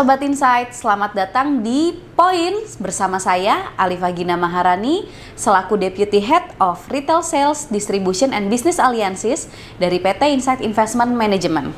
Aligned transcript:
Sobat 0.00 0.24
Insight, 0.24 0.72
selamat 0.72 1.12
datang 1.12 1.60
di 1.60 1.92
Poin 2.16 2.56
bersama 2.80 3.20
saya 3.20 3.68
Alifah 3.76 4.08
Gina 4.16 4.32
Maharani 4.32 5.04
selaku 5.36 5.76
Deputy 5.76 6.24
Head 6.24 6.56
of 6.56 6.80
Retail 6.88 7.20
Sales, 7.20 7.68
Distribution 7.68 8.32
and 8.32 8.48
Business 8.48 8.80
Alliances 8.80 9.52
dari 9.76 10.00
PT 10.00 10.32
Insight 10.32 10.64
Investment 10.64 11.12
Management. 11.12 11.76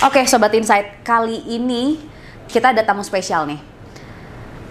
Oke, 0.00 0.24
Sobat 0.24 0.56
Insight, 0.56 1.04
kali 1.04 1.44
ini 1.44 2.00
kita 2.48 2.72
ada 2.72 2.80
tamu 2.88 3.04
spesial 3.04 3.44
nih. 3.44 3.60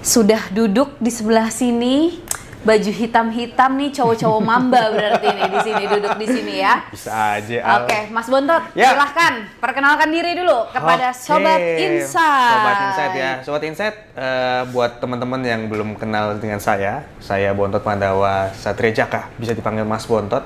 Sudah 0.02 0.50
duduk 0.50 0.98
di 0.98 1.14
sebelah 1.14 1.54
sini 1.54 2.18
baju 2.58 2.92
hitam-hitam 2.92 3.78
nih 3.78 3.90
cowok-cowok 3.94 4.42
mamba 4.42 4.90
berarti 4.90 5.28
nih 5.30 5.46
di 5.50 5.60
sini 5.62 5.84
duduk 5.88 6.14
di 6.18 6.28
sini 6.28 6.54
ya. 6.60 6.74
Bisa 6.90 7.12
aja. 7.38 7.58
Al. 7.64 7.76
Oke, 7.86 8.00
Mas 8.10 8.28
Bontot, 8.28 8.64
Ya. 8.74 8.92
silahkan 8.92 9.46
perkenalkan 9.62 10.10
diri 10.10 10.34
dulu 10.36 10.66
kepada 10.74 11.14
Oke. 11.14 11.22
Sobat 11.22 11.60
Insight. 11.62 12.52
Sobat 12.52 12.78
Insight 12.82 13.14
ya. 13.14 13.32
Sobat 13.46 13.62
Insight, 13.64 13.96
eh, 14.18 14.62
buat 14.74 14.98
teman-teman 14.98 15.42
yang 15.46 15.70
belum 15.70 15.96
kenal 15.96 16.36
dengan 16.42 16.58
saya, 16.58 17.06
saya 17.22 17.54
Bontot 17.54 17.86
Pandawa 17.86 18.50
Satria 18.52 18.92
Jaka, 18.92 19.30
bisa 19.38 19.54
dipanggil 19.54 19.86
Mas 19.86 20.04
Bontot. 20.04 20.44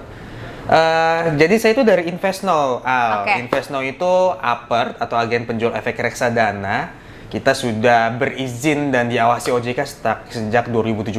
Eh, 0.70 1.22
jadi 1.41 1.55
saya 1.57 1.72
itu 1.74 1.84
dari 1.84 2.05
Investno, 2.05 2.85
Al. 2.85 3.26
Oke. 3.26 3.34
Investno 3.50 3.82
itu 3.82 4.13
upper 4.38 4.94
atau 5.02 5.18
agen 5.18 5.50
penjual 5.50 5.74
efek 5.74 5.98
reksadana. 5.98 6.94
Kita 7.32 7.55
sudah 7.55 8.12
berizin 8.12 8.91
dan 8.91 9.07
diawasi 9.07 9.55
OJK 9.55 9.79
sejak, 9.82 10.18
sejak 10.27 10.65
2017 10.68 11.15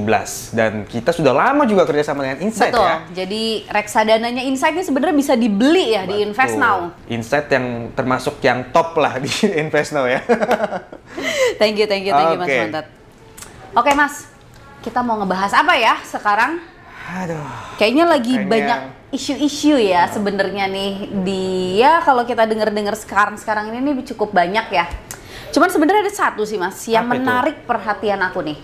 dan 0.53 0.85
kita 0.85 1.09
sudah 1.09 1.33
lama 1.33 1.65
juga 1.65 1.89
kerjasama 1.89 2.21
dengan 2.21 2.45
Insight 2.45 2.69
Betul. 2.69 2.85
ya. 2.85 2.97
Jadi 3.17 3.43
reksadananya 3.65 4.45
Insight 4.45 4.77
ini 4.77 4.85
sebenarnya 4.85 5.17
bisa 5.17 5.33
dibeli 5.33 5.97
ya 5.97 6.05
di 6.05 6.21
Invest 6.21 6.53
Tuh, 6.53 6.61
Now. 6.61 6.79
Insight 7.09 7.49
yang 7.49 7.67
termasuk 7.97 8.45
yang 8.45 8.69
top 8.69 8.93
lah 8.95 9.17
di 9.17 9.33
Invest 9.65 9.97
Now 9.97 10.05
ya. 10.05 10.21
Thank 11.57 11.81
you, 11.81 11.89
thank 11.89 12.05
you, 12.05 12.13
thank 12.13 12.29
you 12.29 12.39
Mas 12.39 12.45
Oke. 12.45 12.59
Bontot. 12.61 12.87
Oke 13.73 13.91
Mas, 13.97 14.15
kita 14.85 15.01
mau 15.01 15.17
ngebahas 15.17 15.57
apa 15.57 15.81
ya 15.81 15.97
sekarang? 16.05 16.61
Aduh. 17.09 17.41
Kayaknya 17.81 18.05
lagi 18.05 18.37
Kayaknya- 18.37 18.53
banyak 18.53 18.81
isu-isu 19.17 19.81
ya 19.81 20.09
sebenarnya 20.09 20.69
nih 20.69 20.93
di 21.25 21.43
ya 21.81 22.05
kalau 22.05 22.25
kita 22.25 22.45
dengar-dengar 22.45 22.97
sekarang-sekarang 22.97 23.73
ini 23.73 23.97
nih 23.97 24.05
cukup 24.13 24.37
banyak 24.37 24.69
ya. 24.69 24.85
Cuman 25.53 25.69
sebenarnya 25.69 26.09
ada 26.09 26.15
satu 26.15 26.43
sih 26.43 26.57
Mas 26.57 26.81
yang 26.89 27.05
Apa 27.07 27.15
itu? 27.15 27.23
menarik 27.23 27.57
perhatian 27.63 28.21
aku 28.21 28.41
nih. 28.41 28.59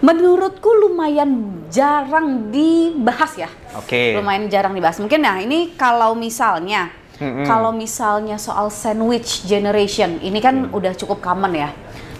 Menurutku 0.00 0.72
lumayan 0.72 1.28
jarang 1.68 2.48
dibahas 2.48 3.36
ya. 3.36 3.50
Oke. 3.76 4.16
Lumayan 4.16 4.48
jarang 4.48 4.72
dibahas. 4.72 4.96
Mungkin 4.96 5.20
nah 5.20 5.36
ini 5.36 5.74
kalau 5.74 6.16
misalnya 6.16 6.88
Mm-mm. 7.20 7.44
kalau 7.44 7.68
misalnya 7.68 8.40
soal 8.40 8.72
sandwich 8.72 9.44
generation 9.44 10.16
ini 10.24 10.40
kan 10.40 10.72
udah 10.72 10.96
cukup 10.96 11.20
common 11.20 11.52
ya. 11.52 11.68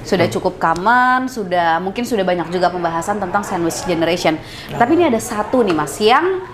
Sudah 0.00 0.28
Mm. 0.28 0.34
cukup 0.34 0.54
common, 0.60 1.24
sudah 1.24 1.80
mungkin 1.80 2.04
sudah 2.04 2.20
banyak 2.20 2.52
juga 2.52 2.68
pembahasan 2.68 3.16
tentang 3.16 3.40
sandwich 3.40 3.80
generation. 3.84 4.36
Tapi 4.68 5.00
ini 5.00 5.08
ada 5.08 5.16
satu 5.16 5.64
nih 5.64 5.72
Mas 5.72 5.96
yang 6.00 6.44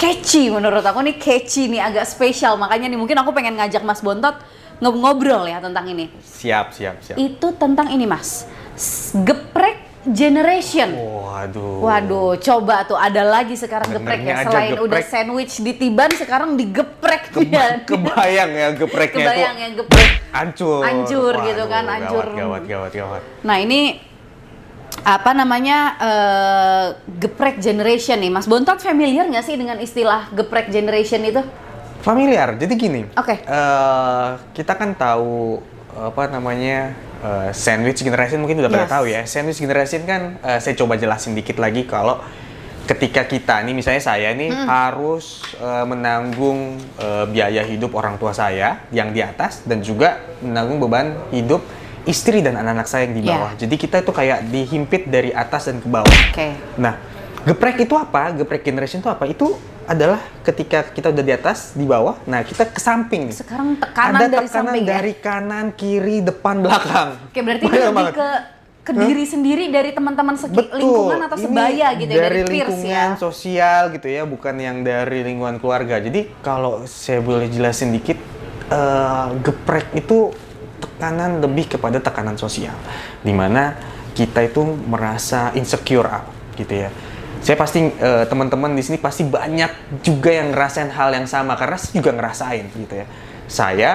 catchy 0.00 0.48
menurut 0.48 0.80
aku 0.80 1.04
nih 1.04 1.20
catchy 1.20 1.68
nih 1.68 1.80
agak 1.80 2.08
spesial. 2.08 2.56
Makanya 2.56 2.88
nih 2.88 2.96
mungkin 2.96 3.20
aku 3.20 3.36
pengen 3.36 3.60
ngajak 3.60 3.84
Mas 3.84 4.00
Bontot 4.00 4.32
ngobrol 4.80 5.44
ya 5.44 5.60
tentang 5.60 5.84
ini. 5.86 6.08
Siap, 6.18 6.72
siap, 6.72 6.96
siap. 7.04 7.16
Itu 7.20 7.52
tentang 7.54 7.92
ini 7.92 8.08
Mas. 8.08 8.48
Geprek 9.12 9.76
generation. 10.08 10.88
Waduh. 10.96 11.84
Waduh, 11.84 12.32
coba 12.40 12.88
tuh 12.88 12.96
ada 12.96 13.20
lagi 13.20 13.52
sekarang 13.52 13.92
geprek 13.92 14.24
ya. 14.24 14.48
Selain 14.48 14.80
udah 14.80 15.00
geprek. 15.00 15.12
sandwich 15.12 15.60
ditiban, 15.60 16.08
sekarang 16.16 16.56
digeprek 16.56 17.28
Keba- 17.28 17.84
kebayang 17.88 18.50
ya 18.50 18.68
gepreknya 18.72 19.28
Kebayang 19.28 19.56
itu 19.56 19.60
ya 19.60 19.68
geprek. 19.76 20.10
hancur. 20.32 20.80
Hancur 20.80 21.34
gitu 21.44 21.64
kan, 21.68 21.84
Waduh, 21.84 21.92
hancur. 21.92 22.24
Gawat, 22.32 22.62
gawat, 22.64 22.92
gawat. 22.96 23.22
Nah 23.44 23.56
ini 23.60 24.00
apa 25.00 25.30
namanya 25.32 25.78
eh, 26.00 26.86
geprek 27.20 27.60
generation 27.60 28.16
nih, 28.16 28.32
Mas 28.32 28.48
Bontot 28.48 28.80
familiar 28.80 29.28
nggak 29.28 29.44
sih 29.44 29.56
dengan 29.60 29.76
istilah 29.78 30.32
geprek 30.32 30.72
generation 30.72 31.20
itu? 31.22 31.44
Familiar. 32.00 32.56
Jadi 32.56 32.74
gini. 32.74 33.02
Oke. 33.12 33.36
eh, 33.38 34.28
kita 34.52 34.72
kan 34.74 34.92
tahu 34.94 35.60
apa 35.90 36.30
namanya 36.30 36.94
eh, 37.20 37.50
sandwich 37.50 38.00
generation 38.00 38.38
mungkin 38.38 38.58
udah 38.58 38.70
pada 38.70 38.86
Yes. 38.86 38.92
tahu 38.92 39.04
ya. 39.06 39.20
Sandwich 39.24 39.58
generation 39.58 40.02
kan 40.04 40.40
eh, 40.40 40.58
saya 40.58 40.74
coba 40.74 40.96
jelasin 40.96 41.32
dikit 41.32 41.58
lagi 41.58 41.84
kalau 41.84 42.22
ketika 42.86 43.22
kita 43.22 43.62
nih 43.62 43.70
misalnya 43.70 44.02
saya 44.02 44.32
nih 44.32 44.50
harus 44.50 45.44
eh, 45.56 45.84
menanggung 45.84 46.74
eh, 46.96 47.24
biaya 47.26 47.62
hidup 47.62 47.92
orang 47.92 48.16
tua 48.16 48.32
saya 48.32 48.88
yang 48.90 49.12
di 49.12 49.20
atas 49.20 49.62
dan 49.62 49.78
juga 49.78 50.18
menanggung 50.40 50.80
beban 50.80 51.14
hidup 51.30 51.60
istri 52.02 52.40
dan 52.40 52.56
anak-anak 52.56 52.88
saya 52.88 53.04
yang 53.06 53.14
di 53.14 53.22
bawah. 53.22 53.52
Jadi 53.54 53.74
kita 53.76 54.00
itu 54.00 54.08
kayak 54.10 54.48
dihimpit 54.48 55.04
dari 55.06 55.30
atas 55.30 55.68
dan 55.68 55.78
ke 55.78 55.86
bawah. 55.86 56.08
Oke. 56.32 56.56
Nah, 56.80 56.96
geprek 57.42 57.76
itu 57.80 57.94
apa? 57.94 58.32
Geprek 58.34 58.62
generation 58.62 58.98
itu 58.98 59.08
apa? 59.08 59.24
Itu 59.24 59.56
adalah 59.84 60.22
ketika 60.40 60.86
kita 60.86 61.10
udah 61.10 61.24
di 61.24 61.32
atas, 61.32 61.74
di 61.74 61.82
bawah, 61.82 62.14
nah 62.24 62.40
kita 62.40 62.62
ke 62.64 62.78
samping 62.78 63.26
nih. 63.26 63.36
Sekarang 63.36 63.74
tekanan 63.74 64.14
Ada 64.14 64.26
dari 64.28 64.46
tekanan 64.46 64.50
samping 64.54 64.82
ya? 64.82 64.90
dari 64.92 65.12
kanan, 65.14 65.66
kiri, 65.74 66.16
depan, 66.22 66.54
belakang. 66.62 67.08
Oke, 67.26 67.40
berarti 67.42 67.64
ini 67.64 67.70
Banyak 67.70 67.84
lebih 67.84 67.98
banget. 67.98 68.14
ke 68.14 68.28
ke 68.80 68.96
diri 68.96 69.24
sendiri 69.24 69.68
dari 69.68 69.92
teman-teman 69.92 70.34
seki- 70.34 70.56
Betul. 70.56 70.78
lingkungan 70.78 71.20
atau 71.20 71.36
Ini 71.36 71.44
sebaya 71.44 71.88
gitu 71.94 72.10
ya, 72.10 72.16
dari 72.16 72.24
dari 72.24 72.40
peers 72.48 72.70
lingkungan 72.72 73.08
ya. 73.12 73.20
sosial 73.20 73.82
gitu 73.92 74.08
ya, 74.08 74.22
bukan 74.24 74.54
yang 74.56 74.76
dari 74.80 75.20
lingkungan 75.20 75.56
keluarga. 75.58 76.00
Jadi 76.00 76.32
kalau 76.40 76.88
saya 76.88 77.20
boleh 77.20 77.46
jelasin 77.46 77.92
dikit, 77.92 78.16
eh, 78.68 79.26
geprek 79.42 79.92
itu 79.92 80.32
tekanan 80.80 81.38
lebih 81.38 81.76
kepada 81.76 82.00
tekanan 82.00 82.34
sosial, 82.34 82.72
di 83.20 83.30
mana 83.30 83.76
kita 84.12 84.42
itu 84.42 84.64
merasa 84.64 85.52
insecure 85.52 86.08
gitu 86.54 86.72
ya. 86.78 86.90
Saya 87.40 87.56
pasti 87.56 87.80
eh, 87.80 88.24
teman-teman 88.28 88.76
di 88.76 88.84
sini 88.84 89.00
pasti 89.00 89.24
banyak 89.24 90.02
juga 90.04 90.28
yang 90.28 90.52
ngerasain 90.52 90.92
hal 90.92 91.08
yang 91.16 91.24
sama 91.24 91.56
karena 91.56 91.80
saya 91.80 91.92
juga 91.96 92.10
ngerasain 92.12 92.64
gitu 92.68 92.94
ya. 93.00 93.06
Saya 93.48 93.90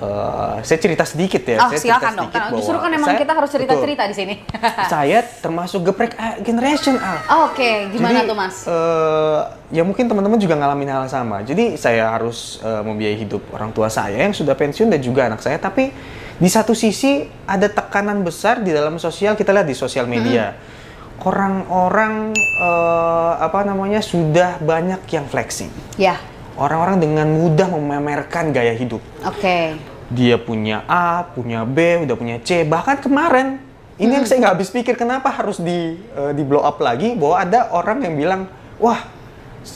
eh, 0.00 0.56
saya 0.64 0.78
cerita 0.80 1.04
sedikit 1.04 1.44
ya. 1.44 1.60
Oh, 1.60 1.68
saya 1.68 1.76
silakan 1.76 2.12
cerita 2.24 2.38
dong. 2.40 2.56
justru 2.56 2.76
kan 2.80 2.90
emang 2.90 3.08
saya- 3.12 3.20
kita 3.20 3.32
harus 3.36 3.50
cerita-cerita 3.52 4.02
di 4.08 4.16
sini. 4.16 4.34
saya 4.96 5.18
termasuk 5.44 5.92
geprek 5.92 6.16
eh, 6.16 6.40
generation 6.40 6.96
Al. 6.96 7.52
Oke, 7.52 7.92
gimana 7.92 8.24
Jadi, 8.24 8.30
tuh 8.32 8.36
Mas? 8.40 8.56
eh, 8.64 9.40
ya 9.76 9.82
mungkin 9.84 10.08
teman-teman 10.08 10.40
juga 10.40 10.56
ngalamin 10.56 10.88
hal 10.88 11.00
yang 11.04 11.12
sama. 11.12 11.44
Jadi 11.44 11.76
saya 11.76 12.16
harus 12.16 12.64
eh, 12.64 12.80
membiayai 12.80 13.28
hidup 13.28 13.44
orang 13.52 13.76
tua 13.76 13.92
saya 13.92 14.16
yang 14.16 14.32
sudah 14.32 14.56
pensiun 14.56 14.88
dan 14.88 15.04
juga 15.04 15.28
anak 15.28 15.44
saya. 15.44 15.60
Tapi 15.60 15.92
di 16.40 16.48
satu 16.48 16.72
sisi 16.72 17.28
ada 17.44 17.68
tekanan 17.68 18.24
besar 18.24 18.64
di 18.64 18.72
dalam 18.72 18.96
sosial. 18.96 19.36
Kita 19.36 19.52
lihat 19.52 19.68
di 19.68 19.76
sosial 19.76 20.08
media. 20.08 20.56
Orang-orang 21.20 22.32
eh, 22.36 23.32
apa 23.38 23.60
namanya 23.62 24.00
sudah 24.00 24.56
banyak 24.60 25.04
yang 25.08 25.26
flexing. 25.28 25.68
Ya, 25.96 26.16
Orang-orang 26.56 27.00
dengan 27.00 27.24
mudah 27.24 27.72
memamerkan 27.72 28.52
gaya 28.52 28.76
hidup 28.76 29.00
oke. 29.24 29.80
dia 30.12 30.36
punya 30.36 30.84
A, 30.84 31.24
punya 31.24 31.64
B, 31.64 32.04
udah 32.04 32.16
punya 32.18 32.36
C. 32.42 32.68
Bahkan 32.68 33.00
kemarin, 33.00 33.56
ini 33.96 34.12
yang 34.12 34.26
saya 34.28 34.44
nggak 34.44 34.54
habis 34.60 34.68
pikir 34.68 34.92
kenapa 34.92 35.32
harus 35.32 35.56
di 35.56 35.96
eh, 35.96 36.32
di 36.36 36.42
blow 36.44 36.60
up 36.60 36.76
lagi 36.80 37.16
bahwa 37.16 37.36
ada 37.40 37.60
orang 37.72 38.04
yang 38.04 38.14
bilang, 38.18 38.40
wah 38.76 39.00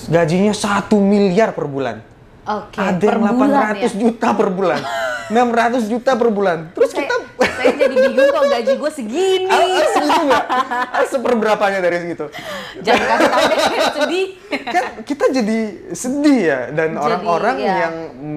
gajinya 0.09 0.53
satu 0.53 0.97
miliar 0.97 1.53
per 1.53 1.65
bulan. 1.65 2.01
Oke, 2.45 2.77
ada 2.77 3.01
per 3.01 3.17
yang 3.17 3.33
bulan 3.33 3.73
800 3.81 3.81
ya? 3.81 3.89
juta 3.97 4.29
per 4.37 4.49
bulan, 4.53 4.81
600 5.33 5.93
juta 5.93 6.11
per 6.13 6.29
bulan. 6.29 6.59
Terus 6.77 6.91
saya, 6.93 7.04
saya 7.65 7.75
jadi 7.81 7.95
bingung 7.97 8.29
kok 8.29 8.45
gaji 8.45 8.73
gue 8.77 8.91
segini. 8.93 9.49
Ah, 9.49 9.65
ah, 9.65 9.89
segitu 9.89 10.21
nggak? 10.29 10.45
Ah, 10.93 11.05
Seperberapanya 11.09 11.81
dari 11.81 11.97
segitu. 12.05 12.25
Jangan 12.85 13.05
kasih 13.09 13.29
tahu 13.33 13.45
deh, 13.49 13.59
sedih. 13.97 14.27
kan 14.65 14.85
kita 15.03 15.25
jadi 15.33 15.59
sedih 15.91 16.39
ya 16.45 16.61
dan 16.71 16.95
orang-orang 16.95 17.57
iya. 17.59 17.75
yang 17.89 17.95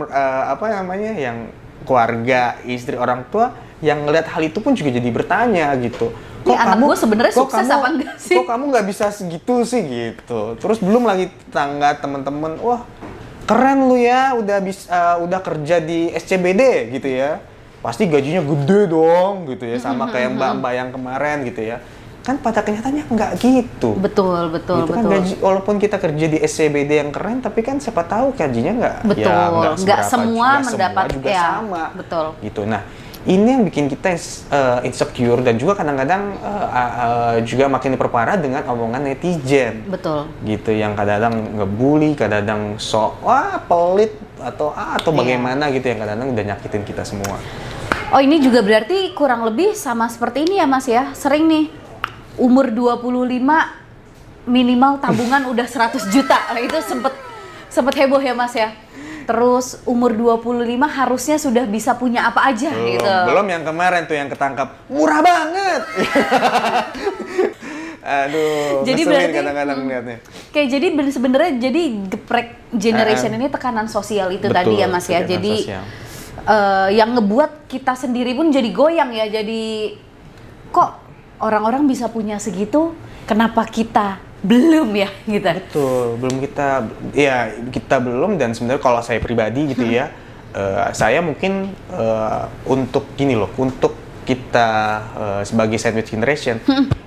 eh, 0.08 0.44
apa 0.50 0.66
namanya 0.72 1.12
yang 1.14 1.38
keluarga 1.84 2.60
istri 2.68 3.00
orang 3.00 3.28
tua 3.32 3.54
yang 3.80 4.04
ngelihat 4.04 4.28
hal 4.34 4.42
itu 4.42 4.58
pun 4.60 4.74
juga 4.74 4.90
jadi 4.90 5.10
bertanya 5.14 5.72
gitu 5.78 6.10
Ini 6.48 6.56
anak 6.56 6.80
gua 6.80 6.96
sebenarnya 6.98 7.34
kok 7.36 7.42
sukses 7.48 7.68
kamu- 7.68 7.76
apa 7.78 7.88
enggak 7.94 8.16
sih?" 8.18 8.38
kok 8.40 8.48
kamu 8.50 8.64
nggak 8.74 8.86
bisa 8.90 9.06
segitu 9.14 9.56
sih 9.64 9.82
gitu 9.86 10.58
terus 10.58 10.82
belum 10.82 11.06
lagi 11.06 11.30
tetangga 11.30 12.00
teman-teman 12.02 12.58
wah 12.60 12.82
keren 13.48 13.88
lu 13.88 13.96
ya 13.96 14.36
udah 14.36 14.58
bisa 14.60 15.22
udah 15.24 15.40
kerja 15.40 15.80
di 15.80 16.12
SCBD 16.12 16.92
gitu 16.98 17.08
ya 17.08 17.40
pasti 17.82 18.10
gajinya 18.10 18.42
gede 18.42 18.90
dong 18.90 19.48
gitu 19.48 19.64
ya 19.64 19.78
sama 19.78 20.10
kayak 20.10 20.36
mbak-mbak 20.36 20.74
yang 20.74 20.90
kemarin 20.90 21.38
gitu 21.46 21.62
ya. 21.64 21.78
Kan 22.26 22.44
pada 22.44 22.60
kenyataannya 22.60 23.08
nggak 23.08 23.32
gitu. 23.40 23.96
Betul, 23.96 24.52
betul, 24.52 24.84
gitu 24.84 24.92
kan 24.92 25.04
betul. 25.08 25.14
gaji 25.16 25.34
walaupun 25.40 25.76
kita 25.80 25.96
kerja 25.96 26.26
di 26.28 26.38
SCBD 26.44 26.92
yang 27.00 27.12
keren 27.16 27.40
tapi 27.40 27.64
kan 27.64 27.80
siapa 27.80 28.04
tahu 28.04 28.36
gajinya 28.36 28.74
nggak 28.76 28.96
Betul, 29.08 29.32
ya, 29.64 29.72
nggak 29.80 30.02
semua 30.04 30.60
mendapat 30.60 31.06
juga 31.16 31.30
ya, 31.32 31.44
sama. 31.64 31.84
Betul. 31.96 32.26
gitu. 32.44 32.62
Nah 32.68 32.84
ini 33.28 33.60
yang 33.60 33.64
bikin 33.68 33.92
kita 33.92 34.16
uh, 34.50 34.80
insecure 34.88 35.44
dan 35.44 35.60
juga 35.60 35.76
kadang-kadang 35.84 36.40
uh, 36.40 36.68
uh, 36.72 37.36
juga 37.44 37.68
makin 37.68 38.00
diperparah 38.00 38.40
dengan 38.40 38.64
omongan 38.72 39.04
netizen 39.04 39.84
Betul. 39.92 40.32
gitu 40.48 40.72
yang 40.72 40.96
kadang-kadang 40.96 41.60
ngebully 41.60 42.16
kadang-kadang 42.16 42.80
sok 42.80 43.20
wah 43.20 43.60
pelit 43.68 44.16
atau 44.40 44.72
ah, 44.72 44.96
atau 44.96 45.12
Iya. 45.12 45.20
bagaimana 45.20 45.68
gitu 45.76 45.92
yang 45.92 46.00
kadang-kadang 46.00 46.30
udah 46.32 46.44
nyakitin 46.56 46.84
kita 46.88 47.04
semua 47.04 47.36
Oh 48.08 48.24
ini 48.24 48.40
juga 48.40 48.64
berarti 48.64 49.12
kurang 49.12 49.44
lebih 49.44 49.76
sama 49.76 50.08
seperti 50.08 50.48
ini 50.48 50.64
ya 50.64 50.68
Mas 50.70 50.88
ya. 50.88 51.12
Sering 51.12 51.44
nih 51.44 51.68
umur 52.40 52.72
25 52.72 53.20
minimal 54.48 55.04
tabungan 55.04 55.44
udah 55.52 55.68
100 55.68 56.08
juta. 56.08 56.40
Nah, 56.56 56.64
itu 56.64 56.80
sempet 56.88 57.12
sempet 57.68 58.00
heboh 58.00 58.24
ya 58.24 58.32
Mas 58.32 58.56
ya. 58.56 58.72
Terus 59.28 59.84
umur 59.84 60.16
25 60.16 60.40
harusnya 60.88 61.36
sudah 61.36 61.68
bisa 61.68 61.92
punya 61.94 62.26
apa 62.26 62.48
aja 62.48 62.72
belum, 62.72 62.88
gitu. 62.90 63.16
belum 63.28 63.46
yang 63.46 63.64
kemarin 63.64 64.02
tuh 64.04 64.16
yang 64.16 64.32
ketangkap 64.32 64.72
murah 64.88 65.20
banget 65.20 65.82
aduh 68.08 68.88
Jadi 68.88 69.02
berarti- 69.04 69.36
kadang-kadang 69.36 69.78
hmm. 69.78 69.90
liatnya 69.92 70.18
Oke, 70.48 70.62
jadi 70.64 70.88
ben- 70.90 71.12
sebenarnya 71.12 71.52
jadi 71.60 71.82
geprek 72.08 72.48
generation 72.72 73.30
Eh, 73.30 73.38
ini 73.38 73.48
tekanan 73.48 73.88
sosial 73.88 74.32
itu 74.32 74.48
betul, 74.48 74.58
tadi 74.58 74.74
ya 74.80 74.88
Mas 74.88 75.06
ya. 75.06 75.20
Jadi 75.22 75.56
sosial. 75.62 75.84
eh, 76.48 76.90
yang 76.96 77.12
ngebuat 77.14 77.68
kita 77.68 77.94
sendiri 77.94 78.32
pun 78.32 78.48
jadi 78.48 78.72
goyang 78.72 79.12
ya. 79.12 79.28
Jadi 79.28 79.92
kok 80.70 80.92
orang-orang 81.38 81.84
bisa 81.84 82.08
punya 82.08 82.40
segitu, 82.40 82.96
kenapa 83.24 83.68
kita 83.68 84.24
belum 84.46 84.90
ya 84.94 85.10
gitu. 85.26 85.50
Betul, 85.50 86.06
belum 86.22 86.36
kita, 86.46 86.68
ya 87.18 87.52
kita 87.74 87.98
belum 87.98 88.38
dan 88.38 88.54
sebenarnya 88.54 88.82
kalau 88.82 89.02
saya 89.02 89.18
pribadi 89.18 89.74
gitu 89.74 89.86
ya, 89.86 90.14
eh, 90.54 90.90
saya 90.94 91.22
mungkin 91.26 91.74
eh, 91.94 92.44
untuk 92.70 93.10
gini 93.18 93.34
loh, 93.34 93.50
untuk 93.58 94.07
kita 94.28 94.70
eh, 95.16 95.42
sebagai 95.42 95.80
sandwich 95.80 96.12
generation, 96.12 96.60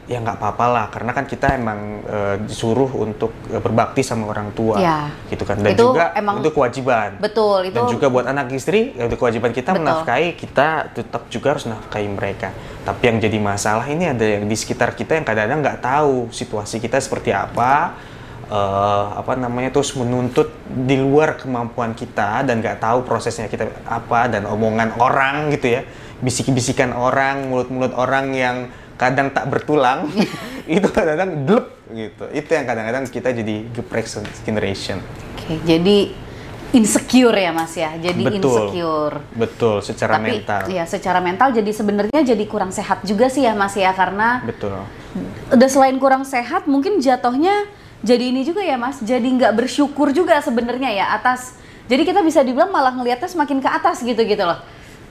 ya 0.08 0.18
nggak 0.18 0.40
apa-apa 0.40 0.64
lah, 0.66 0.86
karena 0.88 1.12
kan 1.12 1.28
kita 1.28 1.52
emang 1.52 2.00
eh, 2.02 2.36
disuruh 2.40 2.88
untuk 2.96 3.28
eh, 3.46 3.60
berbakti 3.60 4.00
sama 4.00 4.24
orang 4.26 4.50
tua, 4.50 4.80
Ya. 4.80 5.12
gitu 5.28 5.44
kan, 5.44 5.60
dan 5.60 5.76
Itu 5.76 5.92
juga 5.92 6.16
emang- 6.16 6.40
itu 6.40 6.48
kewajiban. 6.48 7.20
Betul, 7.20 7.68
itu 7.68 7.76
Dan 7.76 7.84
juga 7.86 8.06
buat 8.08 8.24
anak 8.24 8.48
istri, 8.50 8.96
ya 8.96 9.04
udah 9.04 9.18
kewajiban 9.20 9.52
kita 9.52 9.70
Betul. 9.70 9.84
menafkahi, 9.84 10.28
kita 10.34 10.68
tetap 10.90 11.28
juga 11.28 11.46
harus 11.52 11.68
menafkahi 11.68 12.08
mereka. 12.08 12.48
Tapi 12.80 13.02
yang 13.04 13.18
jadi 13.20 13.38
masalah 13.38 13.84
ini 13.84 14.08
ada 14.08 14.24
yang 14.24 14.48
di 14.48 14.56
sekitar 14.56 14.96
kita 14.96 15.12
yang 15.12 15.22
kadang-kadang 15.22 15.60
nggak 15.60 15.78
tahu 15.78 16.32
situasi 16.32 16.80
kita 16.80 16.96
seperti 16.96 17.30
apa, 17.30 17.92
eh, 18.50 19.06
apa 19.14 19.38
namanya 19.38 19.70
terus 19.70 19.94
menuntut 19.94 20.50
di 20.66 20.98
luar 20.98 21.38
kemampuan 21.38 21.94
kita 21.94 22.42
dan 22.42 22.58
nggak 22.58 22.82
tahu 22.82 23.06
prosesnya 23.06 23.46
kita 23.46 23.70
apa 23.86 24.26
dan 24.26 24.44
omongan 24.50 24.98
orang 24.98 25.54
gitu 25.54 25.78
ya, 25.78 25.86
bisik-bisikan 26.18 26.90
orang, 26.90 27.48
mulut-mulut 27.48 27.94
orang 27.94 28.34
yang 28.34 28.56
kadang 28.98 29.32
tak 29.32 29.48
bertulang, 29.48 30.10
itu 30.68 30.84
kadang-kadang 30.90 31.46
blep 31.48 31.66
gitu. 31.94 32.24
Itu 32.34 32.50
yang 32.52 32.66
kadang-kadang 32.68 33.08
kita 33.08 33.32
jadi 33.32 33.64
geprek 33.72 34.04
generation. 34.44 35.00
Oke, 35.40 35.56
jadi 35.64 36.12
insecure 36.70 37.34
ya 37.34 37.50
Mas 37.50 37.74
ya. 37.74 37.90
Jadi 37.98 38.22
Betul. 38.22 38.38
insecure. 38.38 39.16
Betul, 39.34 39.76
secara 39.82 40.20
Tapi 40.20 40.30
mental. 40.30 40.62
ya 40.70 40.84
secara 40.86 41.18
mental 41.18 41.48
jadi 41.50 41.70
sebenarnya 41.72 42.20
jadi 42.22 42.44
kurang 42.46 42.70
sehat 42.70 43.02
juga 43.02 43.26
sih 43.26 43.42
ya 43.42 43.56
Mas 43.56 43.74
ya 43.74 43.90
karena 43.90 44.44
Betul. 44.46 44.84
udah 45.50 45.68
selain 45.70 45.98
kurang 45.98 46.22
sehat 46.22 46.70
mungkin 46.70 47.02
jatuhnya 47.02 47.66
jadi 48.00 48.32
ini 48.32 48.40
juga 48.48 48.64
ya 48.64 48.80
Mas. 48.80 49.00
Jadi 49.04 49.28
nggak 49.36 49.52
bersyukur 49.52 50.12
juga 50.16 50.40
sebenarnya 50.40 50.88
ya 50.88 51.06
atas. 51.12 51.56
Jadi 51.90 52.06
kita 52.06 52.24
bisa 52.24 52.40
dibilang 52.40 52.72
malah 52.72 52.94
ngelihatnya 52.96 53.28
semakin 53.28 53.60
ke 53.60 53.68
atas 53.68 54.00
gitu 54.00 54.20
gitu 54.24 54.44
loh. 54.44 54.60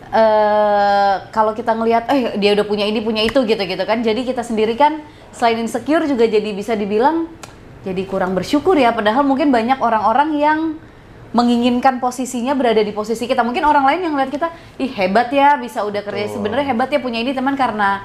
eh 0.10 1.16
kalau 1.30 1.54
kita 1.54 1.78
ngelihat 1.78 2.10
eh 2.10 2.34
dia 2.42 2.58
udah 2.58 2.66
punya 2.66 2.82
ini 2.90 2.98
punya 2.98 3.22
itu 3.22 3.46
gitu 3.46 3.62
gitu 3.62 3.84
kan. 3.86 4.02
Jadi 4.02 4.26
kita 4.26 4.42
sendiri 4.42 4.74
kan 4.74 5.06
selain 5.30 5.62
insecure 5.62 6.10
juga 6.10 6.26
jadi 6.26 6.50
bisa 6.50 6.74
dibilang 6.74 7.30
jadi 7.86 8.10
kurang 8.10 8.34
bersyukur 8.34 8.74
ya 8.74 8.90
padahal 8.90 9.22
mungkin 9.22 9.54
banyak 9.54 9.78
orang-orang 9.78 10.30
yang 10.36 10.60
menginginkan 11.30 12.02
posisinya 12.02 12.58
berada 12.58 12.82
di 12.82 12.90
posisi 12.90 13.30
kita. 13.30 13.46
Mungkin 13.46 13.62
orang 13.62 13.86
lain 13.86 14.10
yang 14.10 14.18
lihat 14.18 14.34
kita, 14.34 14.50
ih 14.82 14.90
hebat 14.90 15.30
ya 15.30 15.62
bisa 15.62 15.86
udah 15.86 16.02
kerja. 16.02 16.26
Betul. 16.26 16.42
Sebenarnya 16.42 16.66
hebat 16.74 16.90
ya 16.90 16.98
punya 16.98 17.22
ini 17.22 17.38
teman 17.38 17.54
karena 17.54 18.02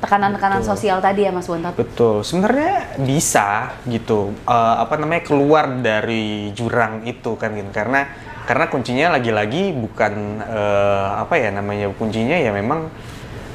tekanan-tekanan 0.00 0.62
sosial 0.62 1.00
tadi 1.00 1.24
ya 1.24 1.32
Mas 1.32 1.48
Bontot. 1.48 1.72
Betul, 1.76 2.22
sebenarnya 2.22 3.00
bisa 3.00 3.76
gitu, 3.88 4.32
eh, 4.44 4.76
apa 4.80 4.94
namanya 5.00 5.22
keluar 5.24 5.68
dari 5.80 6.52
jurang 6.52 7.04
itu 7.08 7.34
kan 7.36 7.52
gitu. 7.56 7.70
Karena 7.72 8.06
karena 8.46 8.70
kuncinya 8.70 9.06
lagi-lagi 9.18 9.74
bukan 9.74 10.42
eh, 10.44 11.08
apa 11.20 11.34
ya 11.40 11.50
namanya 11.50 11.90
kuncinya 11.96 12.36
ya 12.38 12.54
memang 12.54 12.88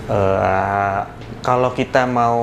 eh, 0.09 0.99
kalau 1.41 1.69
kita 1.71 2.05
mau 2.05 2.39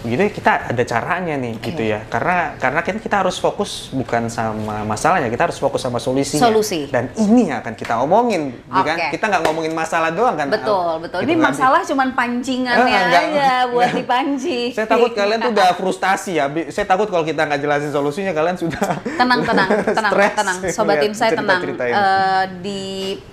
gitu 0.00 0.20
ya 0.20 0.30
kita 0.30 0.52
ada 0.70 0.82
caranya 0.84 1.34
nih 1.34 1.56
Oke. 1.56 1.72
gitu 1.72 1.82
ya. 1.82 2.04
Karena 2.06 2.54
karena 2.56 2.80
kita 2.80 2.98
kita 3.00 3.16
harus 3.20 3.36
fokus 3.36 3.88
bukan 3.90 4.28
sama 4.28 4.84
masalahnya, 4.84 5.26
kita 5.26 5.48
harus 5.48 5.56
fokus 5.56 5.80
sama 5.80 5.96
solusinya. 5.96 6.44
Solusi. 6.44 6.86
Dan 6.86 7.08
ini 7.16 7.48
yang 7.48 7.60
akan 7.60 7.74
kita 7.74 7.96
omongin, 7.98 8.54
ya 8.68 8.82
kan? 8.82 8.96
Kita 9.08 9.24
nggak 9.26 9.42
ngomongin 9.42 9.72
masalah 9.72 10.12
doang 10.12 10.36
kan? 10.36 10.46
Betul, 10.46 11.00
betul. 11.00 11.18
Gitu 11.20 11.26
Ini 11.26 11.34
kan? 11.34 11.44
masalah 11.48 11.80
cuman 11.82 12.08
pancingannya 12.12 12.86
Eh, 12.86 13.02
enggak. 13.02 13.22
aja 13.24 13.50
buat 13.68 13.90
dipancing. 13.92 14.68
Saya 14.70 14.86
takut 14.86 15.10
kalian 15.10 15.38
tuh 15.40 15.50
udah 15.50 15.68
frustasi 15.74 16.36
ya. 16.36 16.44
Saya 16.68 16.84
takut 16.84 17.08
kalau 17.08 17.24
kita 17.24 17.42
nggak 17.42 17.60
jelasin 17.60 17.90
solusinya 17.90 18.30
kalian 18.30 18.54
sudah 18.54 19.00
tenang, 19.16 19.40
tenang, 19.42 19.68
tenang, 19.96 20.12
tenang. 20.12 20.56
Sobat 20.68 21.00
ngeliat 21.00 21.08
Insight 21.08 21.32
tenang. 21.34 21.60
Eh, 21.64 22.42
di 22.60 22.82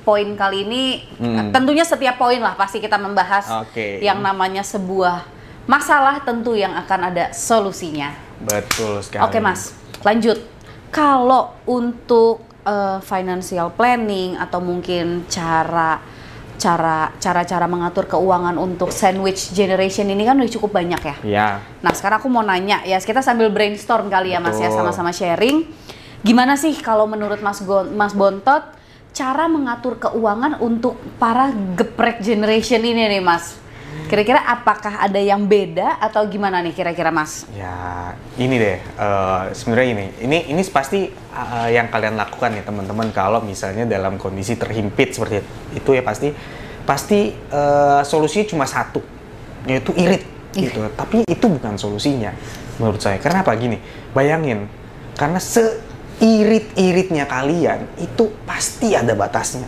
poin 0.01 0.27
kali 0.33 0.63
ini, 0.63 0.83
Hmm. 1.17 1.51
tentunya 1.51 1.83
setiap 1.83 2.15
poin 2.15 2.37
lah 2.37 2.53
pasti 2.53 2.77
kita 2.77 2.95
membahas 2.95 3.65
Oke. 3.65 3.99
yang 3.99 4.21
namanya 4.21 4.61
sebuah 4.77 5.25
masalah 5.65 6.21
tentu 6.21 6.53
yang 6.53 6.77
akan 6.77 7.11
ada 7.11 7.33
solusinya. 7.33 8.13
Betul 8.37 9.01
sekali. 9.01 9.25
Oke 9.25 9.41
Mas, 9.41 9.73
lanjut. 10.05 10.37
Kalau 10.87 11.57
untuk 11.67 12.45
eh, 12.63 13.01
financial 13.01 13.73
planning 13.73 14.37
atau 14.37 14.61
mungkin 14.61 15.25
cara 15.27 15.99
cara 16.57 17.13
cara-cara 17.21 17.69
mengatur 17.69 18.09
keuangan 18.09 18.57
untuk 18.57 18.89
sandwich 18.89 19.53
generation 19.53 20.09
ini 20.09 20.25
kan 20.25 20.37
udah 20.41 20.49
cukup 20.49 20.73
banyak 20.73 21.01
ya. 21.01 21.15
Ya, 21.21 21.47
Nah 21.85 21.93
sekarang 21.93 22.17
aku 22.17 22.29
mau 22.33 22.41
nanya 22.41 22.81
ya, 22.81 22.97
kita 22.97 23.21
sambil 23.21 23.53
brainstorm 23.53 24.09
kali 24.09 24.33
ya 24.33 24.41
Mas 24.41 24.57
ya 24.57 24.69
Betul. 24.69 24.81
sama-sama 24.81 25.13
sharing. 25.13 25.69
Gimana 26.25 26.57
sih 26.57 26.73
kalau 26.81 27.05
menurut 27.05 27.45
Mas 27.45 27.61
Gon- 27.61 27.93
Mas 27.93 28.17
Bontot 28.17 28.73
cara 29.13 29.45
mengatur 29.45 30.01
keuangan 30.01 30.57
untuk 30.57 30.97
para 31.21 31.53
geprek 31.77 32.25
generation 32.25 32.81
ini 32.81 33.05
nih 33.05 33.21
Mas? 33.21 33.57
Kira-kira 34.07 34.39
apakah 34.39 35.03
ada 35.03 35.19
yang 35.19 35.43
beda 35.43 35.99
atau 35.99 36.23
gimana 36.31 36.63
nih 36.63 36.71
kira-kira 36.71 37.11
Mas? 37.11 37.43
ya 37.51 38.15
ini 38.39 38.55
deh. 38.55 38.79
eh, 38.79 39.41
Sebenarnya 39.51 39.87
ini, 39.91 40.05
ini 40.23 40.37
ini 40.55 40.61
pasti 40.71 41.11
eh, 41.11 41.69
yang 41.75 41.91
kalian 41.91 42.15
lakukan 42.15 42.55
ya 42.55 42.63
teman-teman. 42.63 43.11
Kalau 43.11 43.43
misalnya 43.43 43.83
dalam 43.83 44.15
kondisi 44.15 44.55
terhimpit 44.55 45.11
seperti 45.11 45.43
itu 45.75 45.89
ya 45.91 46.01
pasti 46.01 46.31
pasti 46.87 47.35
eh, 47.35 48.01
solusinya 48.07 48.47
cuma 48.47 48.63
satu, 48.63 49.03
yaitu 49.67 49.91
irit. 49.99 50.23
Ih. 50.55 50.71
Gitu. 50.71 50.79
Tapi 50.95 51.27
itu 51.27 51.45
bukan 51.51 51.75
solusinya 51.75 52.31
menurut 52.79 53.03
saya. 53.03 53.19
Kenapa 53.19 53.51
gini? 53.59 53.77
Bayangin, 54.15 54.71
karena 55.19 55.37
seirit-iritnya 55.37 57.27
kalian 57.27 57.85
itu 57.99 58.31
pasti 58.47 58.95
ada 58.95 59.11
batasnya. 59.13 59.67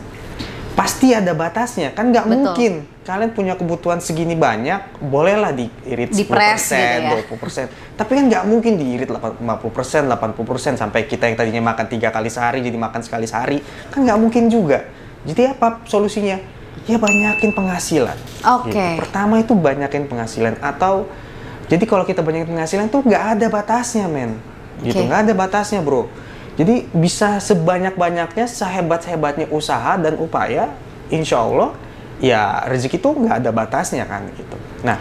Pasti 0.78 1.12
ada 1.12 1.36
batasnya, 1.36 1.92
kan 1.92 2.14
nggak 2.14 2.26
mungkin 2.30 2.88
kalian 3.04 3.34
punya 3.34 3.58
kebutuhan 3.58 4.00
segini 4.00 4.38
banyak, 4.38 5.02
bolehlah 5.02 5.50
diirit 5.50 6.14
10%, 6.14 6.20
Dipres 6.24 6.72
gitu 6.72 6.78
ya. 6.78 7.20
20%. 7.26 7.98
Tapi 7.98 8.12
kan 8.16 8.24
nggak 8.30 8.44
mungkin 8.48 8.74
diirit 8.78 9.10
50%, 9.10 9.42
80% 9.44 10.80
sampai 10.80 11.10
kita 11.10 11.26
yang 11.28 11.36
tadinya 11.36 11.74
makan 11.74 11.90
tiga 11.90 12.14
kali 12.14 12.30
sehari 12.30 12.62
jadi 12.62 12.78
makan 12.78 13.02
sekali 13.02 13.26
sehari, 13.26 13.60
kan 13.90 14.06
nggak 14.06 14.20
mungkin 14.22 14.48
juga. 14.48 14.88
Jadi 15.26 15.52
apa 15.52 15.84
solusinya? 15.90 16.40
Ya 16.88 16.96
banyakin 16.96 17.52
penghasilan. 17.52 18.18
Oke. 18.46 18.72
Gitu. 18.72 19.02
Pertama 19.04 19.42
itu 19.42 19.54
banyakin 19.58 20.08
penghasilan 20.08 20.56
atau 20.64 21.10
jadi 21.68 21.86
kalau 21.86 22.08
kita 22.08 22.24
banyakin 22.24 22.56
penghasilan 22.56 22.88
tuh 22.88 23.04
nggak 23.04 23.24
ada 23.36 23.46
batasnya, 23.52 24.08
men. 24.10 24.40
Gitu, 24.80 25.02
nggak 25.02 25.28
ada 25.28 25.34
batasnya, 25.36 25.84
bro. 25.84 26.08
Jadi 26.60 26.92
bisa 26.92 27.40
sebanyak-banyaknya, 27.40 28.44
sehebat-hebatnya 28.44 29.48
usaha 29.48 29.96
dan 29.96 30.20
upaya, 30.20 30.76
insya 31.08 31.40
Allah 31.40 31.72
ya 32.20 32.68
rezeki 32.68 33.00
itu 33.00 33.10
nggak 33.16 33.36
ada 33.40 33.52
batasnya 33.56 34.04
kan 34.04 34.28
gitu. 34.36 34.60
Nah, 34.84 35.00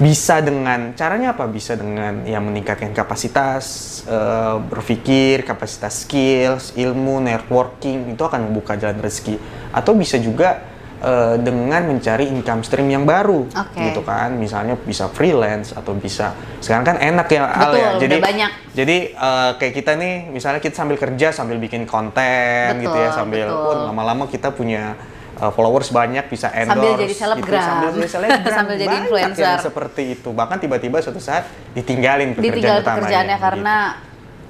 bisa 0.00 0.40
dengan 0.40 0.96
caranya 0.96 1.36
apa? 1.36 1.44
Bisa 1.44 1.76
dengan 1.76 2.24
ya 2.24 2.40
meningkatkan 2.40 2.96
kapasitas 2.96 4.00
eh, 4.08 4.56
berpikir, 4.64 5.44
kapasitas 5.44 6.08
skills, 6.08 6.72
ilmu, 6.74 7.20
networking 7.20 8.16
itu 8.16 8.22
akan 8.24 8.48
membuka 8.48 8.74
jalan 8.80 8.98
rezeki. 8.98 9.36
Atau 9.76 9.92
bisa 9.94 10.16
juga 10.16 10.73
eh, 11.04 11.36
dengan 11.38 11.84
mencari 11.84 12.24
income 12.26 12.60
stream 12.60 12.88
yang 12.88 13.04
baru, 13.04 13.44
Oke. 13.46 13.76
gitu 13.82 14.00
kan? 14.00 14.32
Misalnya 14.32 14.74
bisa 14.74 15.06
freelance 15.06 15.70
atau 15.70 15.92
bisa 15.92 16.32
sekarang 16.58 16.82
kan 16.82 16.96
enak 16.96 17.28
ya 17.28 17.42
Al 17.44 17.52
Betul, 17.68 17.76
ya. 17.76 17.84
udah 17.84 18.00
Jadi 18.00 18.16
banyak. 18.18 18.50
jadi 18.72 18.96
eh, 19.12 19.50
kayak 19.54 19.74
kita 19.74 19.92
nih, 19.94 20.14
misalnya 20.28 20.58
kita 20.58 20.74
sambil 20.74 20.96
kerja 20.96 21.28
sambil 21.30 21.56
bikin 21.56 21.84
konten 21.84 22.68
gitu 22.78 22.90
ya, 22.90 23.08
Betul, 23.08 23.18
sambil 23.20 23.46
betul. 23.46 23.68
"Wah, 23.70 23.84
lama-lama 23.86 24.24
kita 24.26 24.48
punya 24.50 24.96
eh, 25.34 25.50
followers 25.50 25.90
banyak 25.90 26.24
bisa 26.26 26.48
endorse 26.48 26.72
Sambil 26.72 26.90
jadi 26.96 27.04
gitu, 27.06 27.20
selebgram. 27.20 27.60
sambil 27.60 27.90
jadi 27.92 28.08
selebgram 28.14 28.54
Sambil 28.54 28.76
jadi 28.76 28.94
influencer. 28.96 29.44
yang 29.44 29.58
seperti 29.60 30.02
itu 30.14 30.28
bahkan 30.30 30.56
tiba-tiba 30.56 30.96
suatu 30.98 31.18
saat 31.18 31.44
ditinggalin 31.72 32.32
pekerjaan 32.32 32.54
Ditinggal 32.54 32.76
utamanya 32.78 32.98
pekerjaannya 33.02 33.36
gitu. 33.36 33.44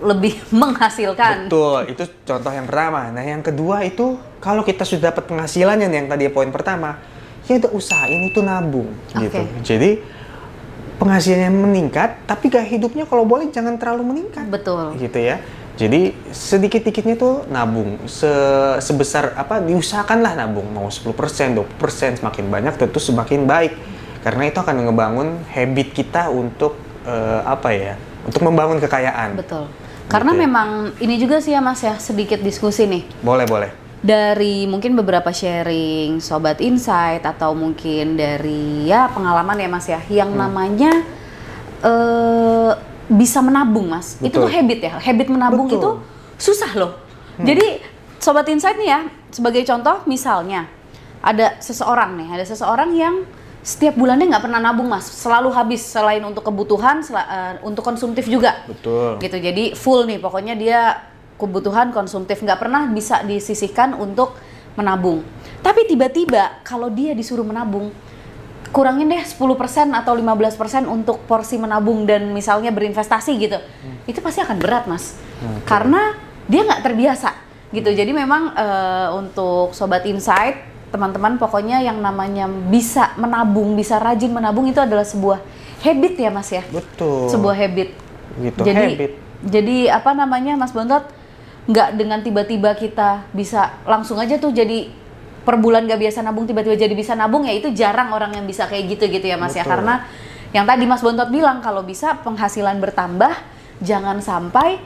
Lebih 0.02 0.40
menghasilkan. 0.62 1.46
Betul, 1.46 1.94
itu 1.94 2.04
contoh 2.26 2.52
yang 2.54 2.66
pertama. 2.66 3.10
Nah, 3.14 3.24
yang 3.24 3.42
kedua 3.44 3.86
itu 3.86 4.18
kalau 4.42 4.66
kita 4.66 4.82
sudah 4.82 5.14
dapat 5.14 5.24
penghasilannya 5.28 5.86
nih, 5.90 5.96
yang 6.04 6.08
tadi 6.10 6.24
poin 6.30 6.50
pertama, 6.50 6.98
ya 7.44 7.60
udah 7.60 7.70
usahain 7.76 8.22
itu 8.28 8.40
nabung 8.40 8.88
gitu. 9.14 9.42
Oke. 9.44 9.62
Jadi 9.64 9.90
penghasilannya 10.96 11.52
meningkat, 11.52 12.24
tapi 12.24 12.48
gaya 12.48 12.64
hidupnya 12.64 13.04
kalau 13.04 13.26
boleh 13.26 13.50
jangan 13.50 13.76
terlalu 13.76 14.14
meningkat 14.14 14.46
Betul. 14.48 14.96
gitu 14.96 15.18
ya. 15.18 15.42
Jadi 15.74 16.14
sedikit-dikitnya 16.30 17.18
tuh 17.18 17.50
nabung 17.50 17.98
Se- 18.06 18.78
sebesar 18.78 19.34
apa 19.34 19.58
diusahakanlah 19.58 20.38
nabung 20.38 20.70
mau 20.70 20.86
10%, 20.86 21.10
20% 21.50 22.22
semakin 22.22 22.46
banyak 22.46 22.74
tentu 22.78 23.02
semakin 23.02 23.42
baik. 23.42 23.74
Karena 24.22 24.48
itu 24.48 24.56
akan 24.62 24.86
ngebangun 24.86 25.28
habit 25.50 25.88
kita 25.92 26.30
untuk 26.30 26.78
eh, 27.04 27.40
apa 27.42 27.74
ya? 27.74 27.98
Untuk 28.24 28.40
membangun 28.46 28.78
kekayaan. 28.80 29.34
Betul. 29.36 29.66
Karena 30.04 30.32
Gitu 30.32 30.42
memang 30.42 30.68
ini 31.00 31.14
juga 31.16 31.40
sih 31.40 31.52
ya 31.52 31.60
Mas 31.60 31.80
ya 31.80 31.96
sedikit 31.96 32.38
diskusi 32.38 32.84
nih 32.84 33.08
Boleh, 33.20 33.48
boleh. 33.48 33.70
dari 33.98 34.68
mungkin 34.68 34.92
beberapa 34.94 35.32
sharing 35.32 36.20
sobat 36.20 36.60
insight 36.60 37.24
atau 37.24 37.56
mungkin 37.56 38.14
dari 38.14 38.84
ya 38.84 39.08
pengalaman 39.08 39.56
ya 39.56 39.68
Mas 39.68 39.86
ya 39.88 40.00
yang 40.06 40.36
Hmm. 40.36 40.40
namanya 40.44 40.92
eh 41.82 42.72
bisa 43.04 43.40
menabung 43.40 43.88
Mas. 43.88 44.16
Itu 44.18 44.40
Betul. 44.40 44.48
tuh 44.48 44.50
habit 44.50 44.78
ya. 44.80 44.92
Habit 44.96 45.28
menabung 45.28 45.68
Betul. 45.68 45.80
itu 45.80 45.90
susah 46.40 46.72
loh. 46.74 46.92
Jadi 47.36 47.80
sobat 48.16 48.48
insight 48.48 48.78
nih 48.78 48.88
ya 48.88 49.00
sebagai 49.28 49.60
contoh 49.64 50.00
misalnya 50.06 50.64
ada 51.20 51.56
seseorang 51.58 52.16
nih, 52.16 52.28
ada 52.30 52.44
seseorang 52.44 52.92
yang 52.94 53.24
setiap 53.64 53.96
bulannya 53.96 54.28
nggak 54.28 54.44
pernah 54.44 54.60
nabung 54.60 54.92
Mas, 54.92 55.08
selalu 55.08 55.48
habis 55.56 55.80
selain 55.80 56.20
untuk 56.20 56.44
kebutuhan, 56.44 57.00
sela- 57.00 57.24
eh, 57.24 57.54
untuk 57.64 57.80
konsumtif 57.80 58.28
juga. 58.28 58.60
Betul. 58.68 59.16
gitu 59.18 59.40
jadi 59.40 59.72
full 59.72 60.04
nih 60.04 60.20
pokoknya 60.20 60.52
dia 60.52 61.00
kebutuhan 61.40 61.88
konsumtif. 61.90 62.44
Nggak 62.44 62.60
pernah 62.60 62.84
bisa 62.92 63.24
disisihkan 63.24 63.96
untuk 63.96 64.36
menabung. 64.76 65.24
Tapi 65.64 65.88
tiba-tiba 65.88 66.60
kalau 66.60 66.92
dia 66.92 67.16
disuruh 67.16 67.46
menabung 67.46 67.88
kurangin 68.68 69.06
deh 69.06 69.22
10% 69.22 69.38
atau 69.94 70.12
15% 70.12 70.84
untuk 70.90 71.22
porsi 71.24 71.56
menabung 71.56 72.04
dan 72.04 72.34
misalnya 72.34 72.68
berinvestasi 72.68 73.32
gitu. 73.38 73.58
Itu 74.04 74.18
pasti 74.20 74.44
akan 74.44 74.60
berat 74.60 74.84
mas. 74.84 75.16
Karena 75.64 76.12
dia 76.44 76.66
nggak 76.68 76.82
terbiasa 76.84 77.32
gitu. 77.72 77.88
Jadi 77.88 78.12
memang 78.12 78.52
eh, 78.52 79.08
untuk 79.14 79.72
sobat 79.72 80.04
insight 80.04 80.73
teman-teman 80.94 81.34
pokoknya 81.42 81.82
yang 81.82 81.98
namanya 81.98 82.46
bisa 82.46 83.10
menabung 83.18 83.74
bisa 83.74 83.98
rajin 83.98 84.30
menabung 84.30 84.70
itu 84.70 84.78
adalah 84.78 85.02
sebuah 85.02 85.42
habit 85.82 86.14
ya 86.14 86.30
mas 86.30 86.54
ya 86.54 86.62
Betul. 86.70 87.26
sebuah 87.34 87.54
habit. 87.58 87.90
Gitu, 88.34 88.62
jadi 88.62 88.86
habit. 88.94 89.12
jadi 89.42 89.76
apa 89.94 90.10
namanya 90.14 90.58
Mas 90.58 90.74
Bontot 90.74 91.06
nggak 91.70 91.88
dengan 91.94 92.18
tiba-tiba 92.18 92.74
kita 92.74 93.30
bisa 93.30 93.78
langsung 93.86 94.18
aja 94.18 94.38
tuh 94.42 94.50
jadi 94.50 94.90
per 95.44 95.60
bulan 95.60 95.86
nggak 95.86 96.00
biasa 96.00 96.24
nabung 96.24 96.48
tiba-tiba 96.48 96.74
jadi 96.74 96.94
bisa 96.96 97.14
nabung 97.14 97.46
ya 97.46 97.52
itu 97.54 97.70
jarang 97.70 98.10
orang 98.10 98.34
yang 98.34 98.46
bisa 98.48 98.66
kayak 98.66 98.96
gitu 98.96 99.06
gitu 99.06 99.26
ya 99.28 99.36
Mas 99.38 99.54
ya 99.54 99.62
Betul. 99.62 99.70
karena 99.76 99.94
yang 100.54 100.64
tadi 100.66 100.84
Mas 100.86 101.02
Bontot 101.02 101.30
bilang 101.30 101.58
kalau 101.62 101.82
bisa 101.82 102.18
penghasilan 102.22 102.78
bertambah 102.78 103.34
jangan 103.82 104.18
sampai 104.22 104.78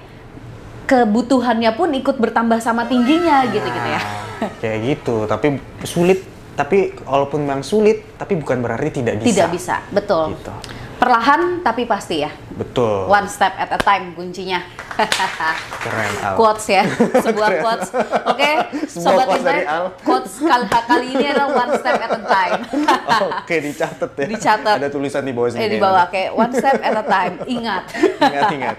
kebutuhannya 0.88 1.70
pun 1.76 1.92
ikut 1.92 2.16
bertambah 2.16 2.64
sama 2.64 2.88
tingginya 2.88 3.44
gitu 3.52 3.68
gitu 3.68 3.88
ya. 3.92 4.00
Kayak 4.64 4.78
gitu. 4.96 5.28
Tapi 5.28 5.60
sulit. 5.84 6.24
Tapi 6.58 6.90
walaupun 7.06 7.46
memang 7.46 7.62
sulit, 7.62 8.18
tapi 8.18 8.34
bukan 8.34 8.58
berarti 8.58 8.90
tidak 8.98 9.22
bisa. 9.22 9.30
Tidak 9.30 9.50
bisa, 9.54 9.76
betul. 9.94 10.34
Gitu. 10.34 10.50
Perlahan 10.98 11.62
tapi 11.62 11.86
pasti 11.86 12.20
ya. 12.20 12.30
Betul. 12.52 13.06
One 13.06 13.30
step 13.30 13.54
at 13.54 13.70
a 13.70 13.78
time 13.78 14.12
kuncinya. 14.12 14.58
Keren 15.78 16.10
Al. 16.20 16.34
quotes 16.34 16.66
ya, 16.66 16.82
sebuah 17.24 17.62
quotes. 17.62 17.94
Oke, 18.26 18.50
Sebuah 18.92 18.98
sobat 18.98 19.26
quotes 19.26 19.38
Insight, 19.38 19.66
Al. 19.70 19.84
quotes 20.02 20.32
kali, 20.42 20.66
kali 20.66 21.06
ini 21.14 21.24
adalah 21.30 21.48
one 21.54 21.72
step 21.78 21.96
at 21.96 22.10
a 22.10 22.20
time. 22.20 22.52
Oke, 23.38 23.56
dicatat 23.62 24.10
ya. 24.10 24.26
Dicatat. 24.26 24.76
Ada 24.82 24.90
tulisan 24.90 25.22
di 25.22 25.30
bawah 25.30 25.54
sini. 25.54 25.62
eh 25.62 25.68
di 25.70 25.78
bawah 25.78 26.10
kayak 26.10 26.34
one 26.34 26.50
step 26.50 26.82
at 26.82 26.98
a 26.98 27.04
time. 27.06 27.34
Ingat. 27.46 27.82
Ingat, 28.18 28.44
ingat. 28.50 28.76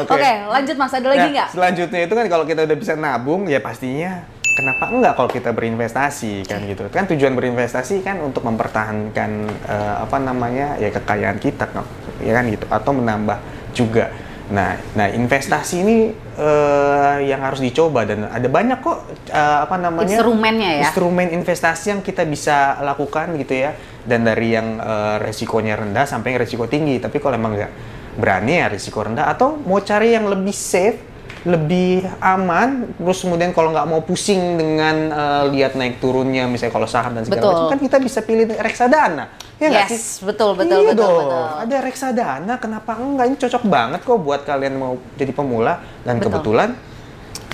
Oke, 0.00 0.30
lanjut 0.48 0.76
Mas. 0.80 0.92
Ada 0.92 1.06
lagi 1.06 1.20
Nah, 1.20 1.32
nggak? 1.36 1.48
Selanjutnya 1.52 2.00
itu 2.00 2.14
kan 2.16 2.26
kalau 2.26 2.44
kita 2.48 2.60
udah 2.64 2.76
bisa 2.80 2.92
nabung, 2.96 3.44
ya 3.44 3.60
pastinya 3.60 4.24
kenapa 4.56 4.84
enggak 4.92 5.12
kalau 5.16 5.30
kita 5.30 5.50
berinvestasi 5.50 6.44
kan 6.46 6.60
gitu. 6.68 6.86
Kan 6.92 7.08
tujuan 7.08 7.32
berinvestasi 7.36 8.04
kan 8.04 8.20
untuk 8.20 8.44
mempertahankan 8.44 9.30
eh, 9.68 9.94
apa 10.02 10.16
namanya 10.20 10.76
ya 10.78 10.92
kekayaan 10.92 11.38
kita 11.40 11.68
kan, 11.68 11.84
ya 12.20 12.32
kan 12.36 12.44
gitu 12.48 12.66
atau 12.68 12.92
menambah 12.92 13.38
juga. 13.72 14.12
Nah, 14.52 14.76
nah 14.92 15.08
investasi 15.08 15.74
ini 15.80 15.96
eh, 16.36 17.16
yang 17.24 17.40
harus 17.40 17.64
dicoba 17.64 18.04
dan 18.04 18.28
ada 18.28 18.48
banyak 18.48 18.78
kok 18.84 18.98
eh, 19.32 19.58
apa 19.64 19.76
namanya 19.80 20.12
Instrumennya 20.18 20.70
ya. 20.76 20.82
instrumen 20.88 21.28
investasi 21.32 21.96
yang 21.96 22.00
kita 22.04 22.28
bisa 22.28 22.76
lakukan 22.84 23.32
gitu 23.40 23.54
ya 23.68 23.72
dan 24.04 24.26
dari 24.26 24.52
yang 24.52 24.76
eh, 24.76 25.16
resikonya 25.24 25.80
rendah 25.80 26.04
sampai 26.04 26.36
yang 26.36 26.40
resiko 26.44 26.68
tinggi 26.68 27.00
tapi 27.00 27.16
kalau 27.16 27.38
emang 27.38 27.56
nggak 27.56 27.72
berani 28.18 28.60
ya 28.60 28.66
risiko 28.68 29.00
rendah 29.00 29.28
atau 29.32 29.56
mau 29.56 29.80
cari 29.80 30.12
yang 30.12 30.28
lebih 30.28 30.52
safe 30.52 31.11
lebih 31.42 32.06
aman 32.18 32.86
terus 32.94 33.18
kemudian 33.20 33.50
kalau 33.50 33.70
nggak 33.70 33.84
mau 33.84 34.00
pusing 34.00 34.54
dengan 34.54 34.96
eh, 35.08 35.42
lihat 35.50 35.74
naik 35.74 35.98
turunnya 35.98 36.46
misalnya 36.46 36.70
kalau 36.70 36.86
saham 36.86 37.12
dan 37.12 37.22
segala 37.22 37.40
Betul. 37.40 37.52
macam 37.52 37.66
kan 37.68 37.80
kita 37.80 37.96
bisa 37.98 38.18
pilih 38.20 38.46
reksadana 38.52 39.24
ya 39.56 39.66
nggak 39.68 39.86
Yes, 39.86 39.90
sih 39.92 40.00
betul, 40.22 40.54
betul, 40.54 40.78
iya 40.80 40.90
betul, 40.90 41.02
dong. 41.02 41.18
betul. 41.20 41.46
ada 41.62 41.76
reksadana 41.80 42.54
kenapa 42.56 42.90
enggak 42.94 43.26
ini 43.26 43.36
cocok 43.36 43.62
banget 43.64 44.00
kok 44.00 44.18
buat 44.18 44.42
kalian 44.42 44.74
mau 44.74 44.92
jadi 45.14 45.30
pemula 45.30 45.74
dan 46.02 46.16
Betul. 46.16 46.30
kebetulan 46.30 46.70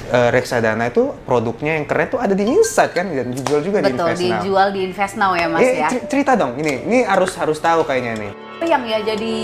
eh, 0.08 0.30
reksadana 0.30 0.84
itu 0.86 1.04
produknya 1.22 1.76
yang 1.76 1.84
keren 1.84 2.08
tuh 2.08 2.16
ada 2.16 2.32
di 2.32 2.44
Insight 2.44 2.92
kan 2.92 3.08
dan 3.08 3.28
dijual 3.28 3.60
juga 3.60 3.80
di 3.80 3.92
Betul, 3.92 4.04
Invest 4.04 4.20
Now. 4.22 4.32
dijual 4.36 4.68
di 4.68 4.80
Invest 4.84 5.14
Now 5.16 5.32
ya 5.32 5.46
Mas 5.46 5.60
Eh, 5.60 5.72
ya. 5.76 5.88
cer- 5.88 6.06
cerita 6.06 6.32
dong, 6.32 6.56
ini 6.56 6.80
ini 6.82 6.98
harus 7.02 7.32
harus 7.34 7.56
tahu 7.58 7.84
kayaknya 7.84 8.16
nih. 8.16 8.32
Yang 8.60 8.82
ya 8.84 8.98
jadi 9.06 9.34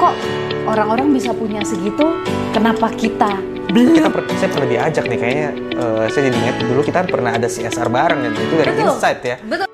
kok 0.00 0.14
orang-orang 0.64 1.12
bisa 1.12 1.36
punya 1.36 1.60
segitu, 1.60 2.24
kenapa 2.56 2.88
kita 2.96 3.36
belum? 3.70 3.94
Kita 4.00 4.08
per- 4.10 4.26
saya 4.34 4.50
pernah 4.50 4.68
diajak 4.72 5.04
nih 5.06 5.18
kayaknya 5.20 5.48
eh, 5.76 6.04
saya 6.10 6.22
jadi 6.26 6.36
ingat 6.40 6.56
dulu 6.64 6.80
kita 6.82 7.06
pernah 7.06 7.30
ada 7.36 7.46
CSR 7.46 7.88
bareng 7.92 8.20
dan 8.24 8.32
itu 8.34 8.54
dari 8.56 8.72
Betul. 8.74 8.96
Insight 8.96 9.20
ya. 9.22 9.36
Betul. 9.44 9.68